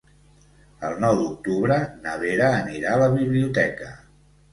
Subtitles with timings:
[0.87, 3.91] El nou d'octubre na Vera anirà a la biblioteca.